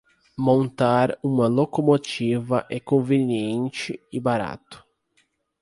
[0.35, 4.83] Montar uma locomotiva é conveniente e barato